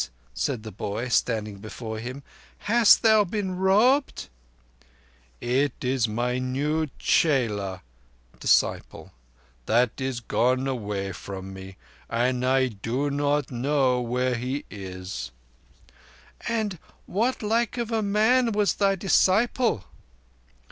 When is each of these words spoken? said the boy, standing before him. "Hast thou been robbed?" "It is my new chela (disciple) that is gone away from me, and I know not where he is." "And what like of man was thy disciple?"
said 0.33 0.63
the 0.63 0.71
boy, 0.71 1.07
standing 1.09 1.59
before 1.59 1.99
him. 1.99 2.23
"Hast 2.57 3.03
thou 3.03 3.23
been 3.23 3.55
robbed?" 3.55 4.29
"It 5.39 5.73
is 5.83 6.07
my 6.07 6.39
new 6.39 6.87
chela 6.97 7.83
(disciple) 8.39 9.11
that 9.67 9.91
is 10.01 10.19
gone 10.19 10.65
away 10.67 11.11
from 11.11 11.53
me, 11.53 11.77
and 12.09 12.43
I 12.43 12.71
know 12.83 13.09
not 13.09 13.51
where 14.01 14.33
he 14.33 14.65
is." 14.71 15.29
"And 16.47 16.79
what 17.05 17.43
like 17.43 17.77
of 17.77 17.91
man 18.03 18.53
was 18.53 18.73
thy 18.73 18.95
disciple?" 18.95 19.83